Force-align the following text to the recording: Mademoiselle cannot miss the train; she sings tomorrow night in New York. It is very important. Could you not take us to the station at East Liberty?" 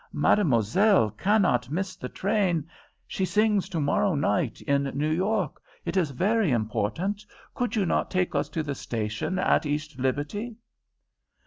Mademoiselle 0.13 1.11
cannot 1.11 1.69
miss 1.69 1.95
the 1.95 2.09
train; 2.09 2.67
she 3.05 3.23
sings 3.23 3.69
tomorrow 3.69 4.15
night 4.15 4.59
in 4.61 4.85
New 4.95 5.11
York. 5.11 5.61
It 5.85 5.95
is 5.95 6.09
very 6.09 6.49
important. 6.49 7.23
Could 7.53 7.75
you 7.75 7.85
not 7.85 8.09
take 8.09 8.33
us 8.33 8.49
to 8.49 8.63
the 8.63 8.73
station 8.73 9.37
at 9.37 9.63
East 9.63 9.99
Liberty?" 9.99 10.55